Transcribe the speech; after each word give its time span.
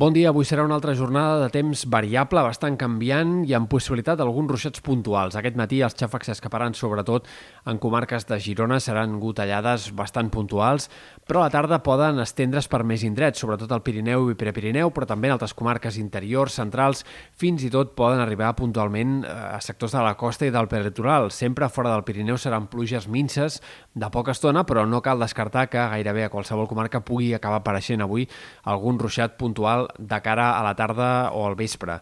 Bon 0.00 0.14
dia, 0.16 0.30
avui 0.30 0.46
serà 0.48 0.62
una 0.64 0.78
altra 0.78 0.94
jornada 0.96 1.42
de 1.42 1.50
temps 1.52 1.82
variable, 1.92 2.40
bastant 2.40 2.78
canviant 2.80 3.42
i 3.44 3.50
amb 3.52 3.68
possibilitat 3.68 4.16
d'alguns 4.16 4.48
ruixats 4.48 4.80
puntuals. 4.80 5.34
Aquest 5.36 5.58
matí 5.60 5.82
els 5.84 5.92
xàfecs 5.92 6.30
s'escaparan 6.30 6.72
sobretot 6.72 7.26
en 7.68 7.76
comarques 7.76 8.24
de 8.24 8.38
Girona, 8.40 8.78
seran 8.80 9.18
gotellades 9.20 9.90
bastant 9.92 10.30
puntuals, 10.32 10.86
però 11.28 11.42
a 11.42 11.50
la 11.50 11.52
tarda 11.52 11.82
poden 11.84 12.16
estendre's 12.24 12.70
per 12.72 12.80
més 12.80 13.04
indrets, 13.04 13.42
sobretot 13.44 13.74
al 13.76 13.82
Pirineu 13.84 14.30
i 14.32 14.38
Prepirineu, 14.40 14.88
però 14.88 15.04
també 15.10 15.28
en 15.28 15.34
altres 15.34 15.52
comarques 15.58 16.00
interiors, 16.00 16.56
centrals, 16.56 17.04
fins 17.36 17.68
i 17.68 17.68
tot 17.68 17.92
poden 17.92 18.24
arribar 18.24 18.54
puntualment 18.56 19.20
eh, 19.28 19.36
a 19.58 19.60
sectors 19.60 19.98
de 19.98 20.06
la 20.06 20.14
costa 20.16 20.48
i 20.48 20.56
del 20.56 20.70
peritoral. 20.72 21.28
Sempre 21.28 21.68
fora 21.68 21.92
del 21.92 22.06
Pirineu 22.08 22.40
seran 22.40 22.70
pluges 22.72 23.04
minces 23.04 23.60
de 23.92 24.08
poca 24.08 24.32
estona, 24.32 24.64
però 24.64 24.88
no 24.88 25.04
cal 25.04 25.20
descartar 25.20 25.68
que 25.68 25.86
gairebé 25.92 26.24
a 26.24 26.32
qualsevol 26.32 26.72
comarca 26.72 27.04
pugui 27.04 27.34
acabar 27.36 27.60
apareixent 27.60 28.00
avui 28.00 28.24
algun 28.64 28.96
ruixat 28.96 29.36
puntual 29.36 29.89
de 29.98 30.20
cara 30.22 30.52
a 30.58 30.62
la 30.66 30.76
tarda 30.78 31.30
o 31.32 31.46
al 31.46 31.58
vespre. 31.58 32.00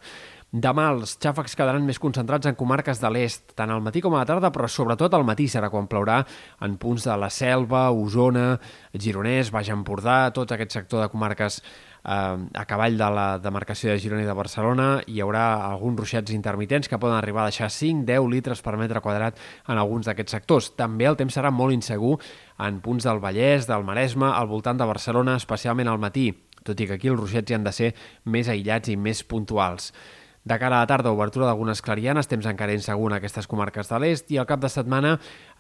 Demà 0.48 0.87
els 0.95 1.10
xàfecs 1.20 1.52
quedaran 1.60 1.84
més 1.84 1.98
concentrats 2.01 2.48
en 2.48 2.55
comarques 2.56 3.02
de 3.02 3.09
l'est, 3.12 3.51
tant 3.52 3.69
al 3.69 3.83
matí 3.84 4.01
com 4.01 4.14
a 4.14 4.23
la 4.23 4.28
tarda, 4.30 4.48
però 4.48 4.64
sobretot 4.64 5.12
al 5.12 5.27
matí 5.28 5.45
serà 5.45 5.69
quan 5.69 5.84
plourà 5.87 6.23
en 6.64 6.78
punts 6.80 7.05
de 7.05 7.16
la 7.20 7.28
Selva, 7.28 7.91
Osona, 7.92 8.55
Gironès, 8.97 9.51
Baix 9.52 9.69
Empordà, 9.69 10.30
tot 10.33 10.56
aquest 10.56 10.73
sector 10.73 11.05
de 11.05 11.11
comarques 11.12 11.61
eh, 11.61 12.48
a 12.48 12.64
cavall 12.64 12.97
de 12.97 13.11
la 13.12 13.27
demarcació 13.45 13.92
de 13.92 14.00
Girona 14.00 14.25
i 14.25 14.30
de 14.30 14.41
Barcelona. 14.41 14.89
Hi 15.05 15.20
haurà 15.20 15.45
alguns 15.69 16.00
ruixats 16.00 16.33
intermitents 16.33 16.89
que 16.89 16.97
poden 16.97 17.19
arribar 17.19 17.45
a 17.45 17.52
deixar 17.52 17.69
5-10 17.69 18.33
litres 18.33 18.64
per 18.64 18.78
metre 18.80 19.05
quadrat 19.05 19.36
en 19.69 19.77
alguns 19.77 20.09
d'aquests 20.09 20.33
sectors. 20.33 20.73
També 20.80 21.12
el 21.12 21.20
temps 21.20 21.36
serà 21.36 21.52
molt 21.52 21.77
insegur 21.77 22.16
en 22.56 22.80
punts 22.80 23.05
del 23.05 23.20
Vallès, 23.20 23.69
del 23.69 23.84
Maresme, 23.84 24.33
al 24.33 24.48
voltant 24.48 24.80
de 24.80 24.89
Barcelona, 24.97 25.36
especialment 25.36 25.92
al 25.92 26.00
matí 26.00 26.30
tot 26.68 26.80
i 26.80 26.86
que 26.86 27.00
aquí 27.00 27.10
els 27.10 27.20
ruixets 27.20 27.50
hi 27.50 27.58
han 27.58 27.66
de 27.66 27.74
ser 27.74 27.92
més 28.24 28.48
aïllats 28.52 28.92
i 28.92 28.96
més 29.00 29.24
puntuals. 29.24 29.92
De 30.48 30.56
cara 30.56 30.78
a 30.78 30.80
la 30.80 30.88
tarda, 30.88 31.10
obertura 31.12 31.44
d'algunes 31.44 31.82
clarianes, 31.84 32.28
temps 32.30 32.47
encara 32.48 32.72
insegur 32.72 33.10
en 33.10 33.19
aquestes 33.19 33.44
comarques 33.50 33.91
de 33.91 33.98
l'est 34.00 34.30
i 34.33 34.38
al 34.41 34.47
cap 34.48 34.62
de 34.62 34.70
setmana 34.72 35.10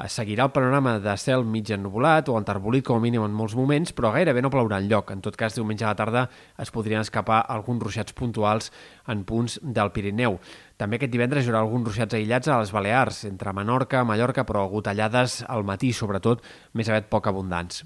seguirà 0.08 0.46
el 0.46 0.54
panorama 0.54 0.94
de 1.02 1.16
cel 1.20 1.44
mig 1.44 1.68
ennubulat 1.74 2.30
o 2.32 2.38
enterbolit 2.38 2.86
com 2.86 2.96
a 2.96 3.02
mínim 3.02 3.26
en 3.26 3.34
molts 3.36 3.56
moments, 3.58 3.92
però 3.92 4.14
gairebé 4.14 4.40
no 4.40 4.48
plourà 4.54 4.78
lloc. 4.80 5.12
En 5.12 5.20
tot 5.20 5.36
cas, 5.36 5.58
diumenge 5.58 5.84
a 5.84 5.90
la 5.90 5.98
tarda 5.98 6.22
es 6.56 6.72
podrien 6.72 7.04
escapar 7.04 7.42
alguns 7.52 7.84
ruixats 7.84 8.16
puntuals 8.16 8.72
en 9.12 9.26
punts 9.28 9.58
del 9.60 9.92
Pirineu. 9.92 10.38
També 10.80 10.96
aquest 10.96 11.12
divendres 11.12 11.44
hi 11.44 11.52
haurà 11.52 11.66
alguns 11.66 11.90
ruixats 11.90 12.16
aïllats 12.16 12.48
a 12.48 12.56
les 12.62 12.72
Balears, 12.72 13.26
entre 13.28 13.52
Menorca, 13.52 14.06
Mallorca, 14.08 14.46
però 14.48 14.64
gotellades 14.72 15.42
al 15.48 15.68
matí, 15.68 15.92
sobretot, 15.92 16.40
més 16.72 16.88
aviat 16.88 17.12
poc 17.12 17.28
abundants. 17.28 17.84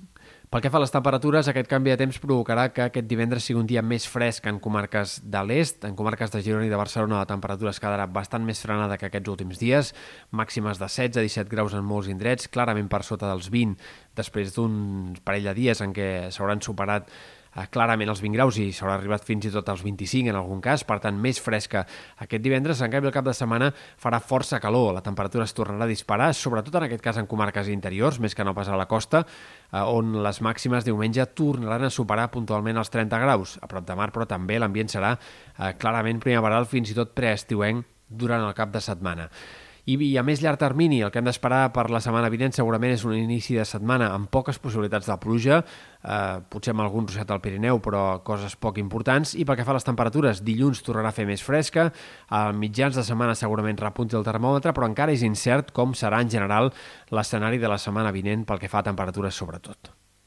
Pel 0.52 0.60
que 0.60 0.68
fa 0.68 0.76
a 0.76 0.82
les 0.82 0.90
temperatures, 0.92 1.46
aquest 1.48 1.64
canvi 1.64 1.88
de 1.88 1.96
temps 1.96 2.18
provocarà 2.20 2.66
que 2.76 2.82
aquest 2.84 3.06
divendres 3.08 3.46
sigui 3.48 3.56
un 3.62 3.68
dia 3.70 3.80
més 3.80 4.04
fresc 4.04 4.44
en 4.50 4.58
comarques 4.60 5.14
de 5.24 5.40
l'est. 5.48 5.86
En 5.88 5.94
comarques 5.96 6.28
de 6.34 6.42
Girona 6.44 6.66
i 6.66 6.68
de 6.68 6.76
Barcelona 6.76 7.22
la 7.22 7.28
temperatura 7.30 7.70
es 7.72 7.80
quedarà 7.80 8.04
bastant 8.04 8.44
més 8.44 8.60
frenada 8.60 8.98
que 9.00 9.08
aquests 9.08 9.32
últims 9.32 9.62
dies, 9.62 9.94
màximes 10.28 10.76
de 10.76 10.90
16 10.92 11.16
a 11.16 11.24
17 11.24 11.48
graus 11.48 11.72
en 11.72 11.88
molts 11.88 12.10
indrets, 12.12 12.50
clarament 12.52 12.92
per 12.92 13.00
sota 13.00 13.30
dels 13.32 13.48
20 13.48 13.80
després 14.16 14.54
d'un 14.56 15.14
parell 15.24 15.48
de 15.50 15.54
dies 15.56 15.80
en 15.84 15.94
què 15.96 16.08
s'hauran 16.32 16.60
superat 16.64 17.08
eh, 17.56 17.66
clarament 17.72 18.10
els 18.12 18.22
20 18.22 18.36
graus 18.36 18.58
i 18.60 18.68
s'haurà 18.74 18.96
arribat 18.96 19.24
fins 19.26 19.46
i 19.48 19.52
tot 19.54 19.68
als 19.72 19.82
25 19.84 20.30
en 20.32 20.38
algun 20.38 20.60
cas, 20.64 20.84
per 20.88 20.98
tant 21.04 21.18
més 21.20 21.40
fresca 21.42 21.84
aquest 22.24 22.42
divendres. 22.44 22.82
En 22.82 22.92
canvi, 22.92 23.10
el 23.10 23.14
cap 23.14 23.26
de 23.26 23.34
setmana 23.36 23.70
farà 24.00 24.20
força 24.24 24.60
calor, 24.62 24.92
la 24.96 25.04
temperatura 25.04 25.46
es 25.48 25.56
tornarà 25.56 25.86
a 25.86 25.90
disparar, 25.90 26.32
sobretot 26.36 26.78
en 26.80 26.88
aquest 26.88 27.04
cas 27.04 27.20
en 27.20 27.28
comarques 27.30 27.70
interiors, 27.72 28.20
més 28.20 28.36
que 28.36 28.46
no 28.46 28.54
pas 28.56 28.68
a 28.68 28.78
la 28.78 28.88
costa, 28.90 29.24
eh, 29.24 29.80
on 29.80 30.18
les 30.24 30.42
màximes 30.44 30.86
diumenge 30.88 31.26
tornaran 31.38 31.88
a 31.88 31.94
superar 31.94 32.30
puntualment 32.32 32.80
els 32.80 32.92
30 32.92 33.22
graus. 33.22 33.58
A 33.62 33.70
prop 33.70 33.86
de 33.86 33.98
mar, 33.98 34.12
però 34.12 34.28
també 34.28 34.58
l'ambient 34.58 34.92
serà 34.92 35.16
eh, 35.16 35.74
clarament 35.78 36.22
primaveral, 36.22 36.68
fins 36.70 36.92
i 36.92 36.98
tot 36.98 37.14
preestiuenc 37.16 37.86
durant 38.12 38.44
el 38.44 38.54
cap 38.54 38.72
de 38.72 38.80
setmana. 38.84 39.30
I, 39.82 39.96
I 39.98 40.12
a 40.14 40.22
més 40.22 40.38
llarg 40.38 40.60
termini, 40.60 41.00
el 41.02 41.10
que 41.10 41.18
hem 41.18 41.26
d'esperar 41.26 41.72
per 41.74 41.88
la 41.90 41.98
setmana 42.02 42.28
vinent 42.30 42.54
segurament 42.54 42.92
és 42.94 43.02
un 43.02 43.16
inici 43.18 43.56
de 43.58 43.64
setmana 43.66 44.12
amb 44.14 44.28
poques 44.30 44.60
possibilitats 44.62 45.08
de 45.10 45.16
pluja, 45.18 45.58
eh, 46.06 46.36
potser 46.54 46.70
amb 46.70 46.84
algun 46.84 47.08
roset 47.10 47.30
al 47.34 47.40
Pirineu, 47.42 47.80
però 47.82 48.04
coses 48.22 48.54
poc 48.54 48.78
importants. 48.78 49.34
I 49.34 49.46
pel 49.48 49.58
que 49.58 49.66
fa 49.66 49.74
a 49.74 49.78
les 49.80 49.88
temperatures, 49.88 50.44
dilluns 50.46 50.84
tornarà 50.86 51.10
a 51.10 51.16
fer 51.16 51.26
més 51.26 51.42
fresca, 51.42 51.88
a 52.30 52.44
mitjans 52.54 52.94
de 52.94 53.02
setmana 53.02 53.34
segurament 53.34 53.80
repunti 53.82 54.14
el 54.18 54.28
termòmetre, 54.28 54.70
però 54.76 54.86
encara 54.86 55.12
és 55.16 55.26
incert 55.26 55.74
com 55.74 55.98
serà 55.98 56.22
en 56.22 56.30
general 56.30 56.70
l'escenari 57.10 57.58
de 57.58 57.74
la 57.74 57.80
setmana 57.82 58.14
vinent 58.14 58.46
pel 58.46 58.62
que 58.62 58.70
fa 58.70 58.84
a 58.84 58.88
temperatures 58.92 59.34
sobretot. 59.34 60.01